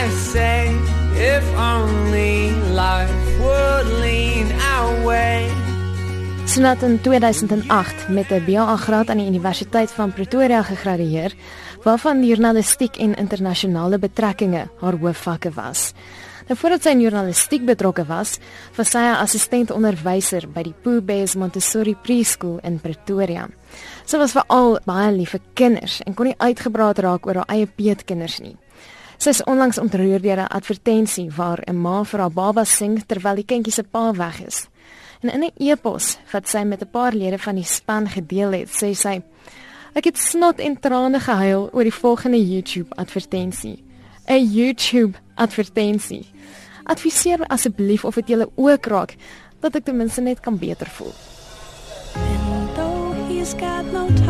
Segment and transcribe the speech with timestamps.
[0.00, 0.72] I say
[1.20, 5.44] if only life would lean our way.
[6.48, 11.34] Sinat in 2008 met 'n BA graad aan die Universiteit van Pretoria gegradueer,
[11.82, 15.92] waarvan journalistiek en internasionale betrekkinge haar hoofvakke was.
[16.48, 18.38] Nou voordat sy in journalistiek betrokke was,
[18.76, 23.48] was sy 'n assistent onderwyser by die Pooh Bears Montessori Preschool in Pretoria.
[24.04, 27.66] Sy was veral baie lief vir kinders en kon nie uitgebraak raak oor haar eie
[27.66, 28.56] peetkinders nie.
[29.20, 33.34] Sy is onlangs ontroer deur 'n advertensie waar 'n ma vir haar baba sing terwyl
[33.34, 34.68] die kindjie se pa weg is.
[35.20, 38.68] En in 'n e-pos wat sy met 'n paar lede van die span gedeel het,
[38.68, 39.22] sê sy:
[39.94, 43.84] "Ek het snot en trane gehuil oor die volgende YouTube advertensie."
[44.26, 46.26] 'n YouTube advertensie.
[46.84, 49.16] Adviseer asseblief of dit julle ook raak
[49.60, 51.14] dat ek ten minste net kan beter voel.
[52.14, 54.29] And though he's got no time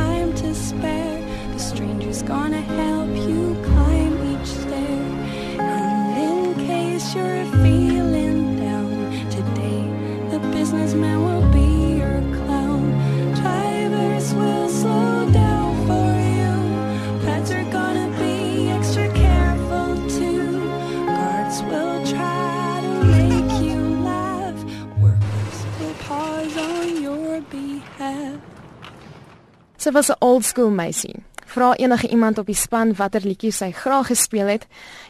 [29.90, 31.16] Sy was 'n old school meisie.
[31.46, 34.66] Vra enige iemand op die span watter liedjie sy graag gespeel het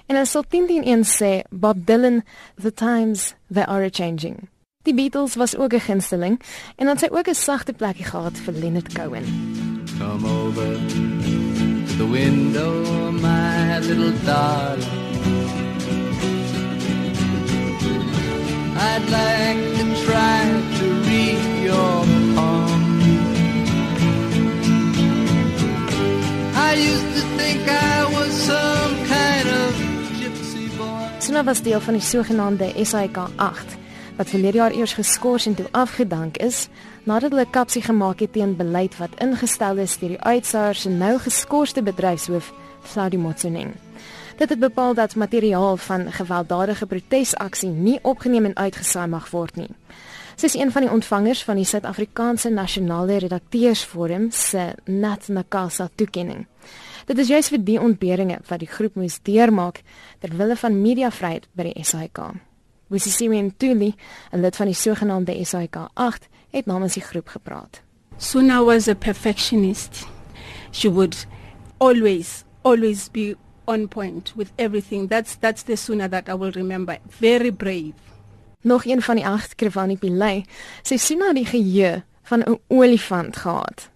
[0.06, 2.22] en hulle sal 10 teen 1 sê Bob Dylan
[2.62, 4.48] The Times They Are Changing.
[4.82, 6.40] Die Beatles was ook 'n gunsteling
[6.76, 9.24] en dan sy ook 'n sagte plekkie gehad vir Leonard Cohen.
[9.98, 10.68] Come over
[11.86, 14.88] to the window, my little darling.
[18.78, 19.79] I'd like
[31.20, 33.76] Suna was deel van die sogenaamde SAIK 8
[34.16, 36.68] wat verlede jaar eers geskort en toe afgedank is
[37.04, 41.18] nadat hulle kapsie gemaak het teen beleid wat ingestel is deur die uitsaaier se nou
[41.18, 42.50] geskorste bedryfshoof
[42.84, 43.72] Saudi Motsoeneng.
[44.36, 49.70] Dit het bepaal dat materiaal van gewelddadige protesaksie nie opgeneem en uitgesaai mag word nie.
[50.36, 56.46] Sy is een van die ontvangers van die Suid-Afrikaanse Nasionale Redakteursforum se Nat Nakasa toekenning.
[57.06, 59.82] Dit is juis vir die ontberinge wat die groep moes deurmaak
[60.22, 62.20] ter wille van mediavryheid by die SAIK.
[62.90, 63.94] Wisisimi Ntuli,
[64.32, 67.82] 'n lid van die sogenaamde SAIK 8, het namens die groep gepraat.
[68.16, 70.06] Suna was a perfectionist.
[70.72, 71.26] She would
[71.78, 73.36] always, always be
[73.66, 75.08] on point with everything.
[75.08, 76.98] That's that's the Suna that I will remember.
[77.20, 77.94] Very brave.
[78.62, 80.44] Nog een van die agt Krivani Pillay,
[80.82, 83.90] sy sien na die geheue van 'n olifant gehad.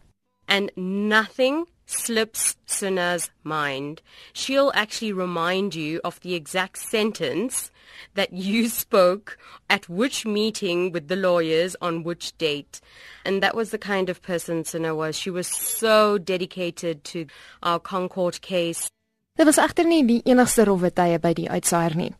[0.48, 4.00] and nothing slips Suna's mind.
[4.32, 7.70] She'll actually remind you of the exact sentence
[8.14, 9.38] that you spoke
[9.68, 12.80] at which meeting with the lawyers on which date.
[13.24, 15.16] And that was the kind of person Suna was.
[15.16, 17.26] She was so dedicated to
[17.62, 18.88] our Concord case.
[19.34, 22.12] Dit was egter nie die enigste rowwe tye by die uitsaaier nie.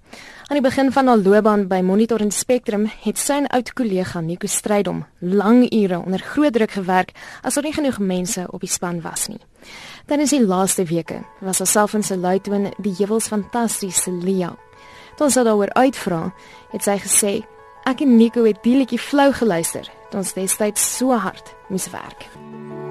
[0.48, 4.20] Aan die begin van haar loopbaan by Monitor en Spectrum het sy 'n oud kollega
[4.20, 7.12] Nico Strydom lang ure onder groot druk gewerk
[7.44, 9.38] as daar nie genoeg mense op die span was nie.
[10.06, 14.56] Tydens die laaste weke was haarself in sy luitoon die heuwels fantastiese Lia.
[15.16, 16.32] Toe ons daaroor uitvra,
[16.72, 17.44] het sy gesê
[17.86, 22.26] ek en Nico het die liedjie flou geluister toe ons destyds so hard moes werk.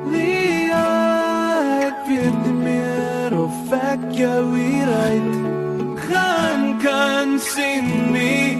[0.05, 2.52] Lia, ek weet nie
[4.13, 5.35] ek jou hier uit
[6.05, 8.57] gaan kan sien nie.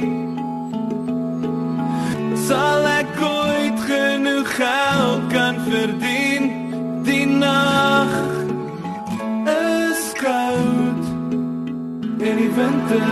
[2.47, 6.49] Sal ek ooit genoeg geld kan verdien?
[7.05, 8.13] Die nag
[9.45, 11.05] is koud
[12.17, 13.05] in die winter.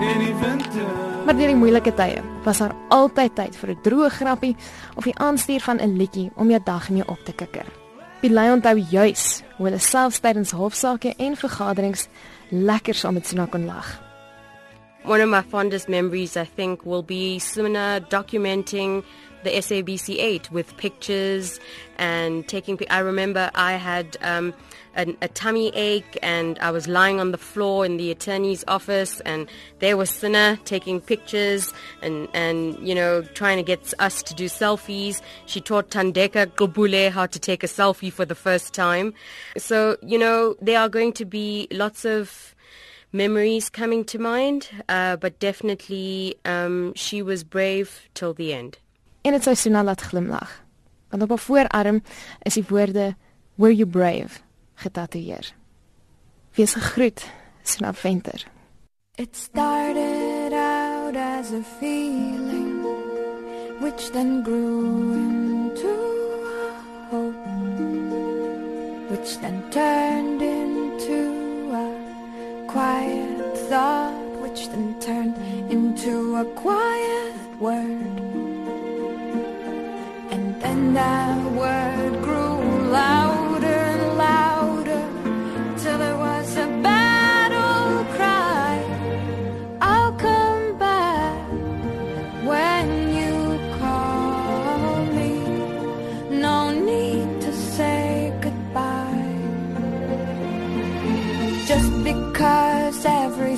[0.00, 1.15] In die winter.
[1.26, 4.56] Maar deur die moeilike tye was daar altyd tyd vir 'n droë grappie
[4.94, 7.66] of die aanstuur van 'n liedjie om jou dag mee op te kikker.
[8.20, 12.08] Pilay onthou juis hoe hulle selfs tydens hofsaake en vergaderings
[12.50, 14.00] lekker saam met Suna kon lag.
[15.04, 19.04] One of my fondest memories, I think, will be Suna documenting
[19.46, 21.60] the SABC 8 with pictures
[21.98, 22.78] and taking.
[22.90, 24.52] I remember I had um,
[24.94, 29.20] an, a tummy ache and I was lying on the floor in the attorney's office,
[29.20, 29.48] and
[29.78, 31.72] there was Suna taking pictures
[32.02, 35.22] and, and you know trying to get us to do selfies.
[35.46, 39.14] She taught Tandeka Gobule how to take a selfie for the first time.
[39.56, 42.54] So you know there are going to be lots of
[43.12, 48.78] memories coming to mind, uh, but definitely um, she was brave till the end.
[49.26, 50.50] En dit sou Suna laat glimlag.
[51.10, 52.02] Want op haar voorarm
[52.42, 53.16] is die woorde
[53.54, 54.38] Were you brave?
[54.74, 55.54] getatoeëer.
[56.54, 57.26] Wees gegroet,
[57.62, 58.46] Suna Venter.
[59.14, 62.84] It started out as a feeling
[63.80, 65.94] which then grew into
[66.44, 67.46] a hope
[69.10, 71.90] which then turned into a
[72.66, 75.36] quiet thought which then turned
[75.70, 77.15] into a quiet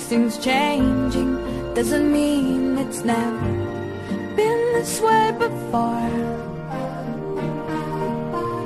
[0.09, 1.35] everything's changing
[1.75, 3.47] doesn't mean it's never
[4.35, 6.48] been this way before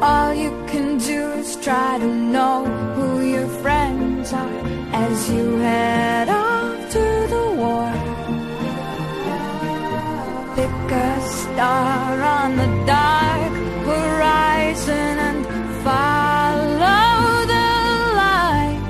[0.02, 2.64] all you can do is try to know
[2.96, 4.60] who your friends are
[4.92, 7.04] as you head off to
[7.34, 7.92] the war.
[10.56, 13.54] Pick a star on the dark
[13.90, 15.40] horizon and
[15.84, 17.70] follow the
[18.22, 18.82] light.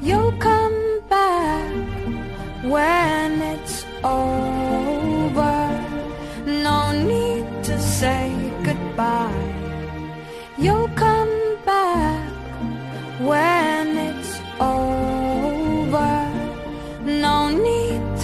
[0.00, 1.74] You'll come back
[2.62, 4.59] when it's over.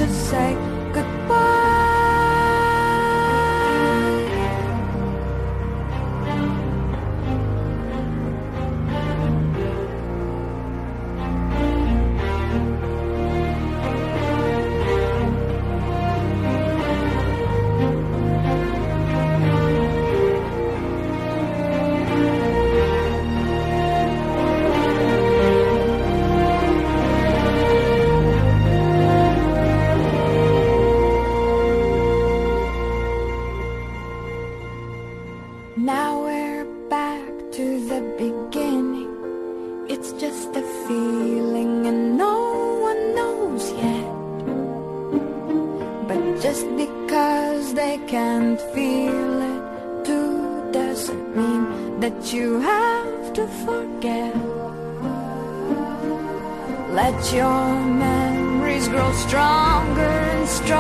[0.07, 0.56] To say
[46.43, 54.35] just because they can't feel it too doesn't mean that you have to forget.
[56.93, 60.76] Let your memories grow stronger and stronger